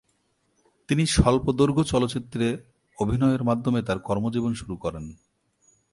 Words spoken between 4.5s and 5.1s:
শুরু করেন।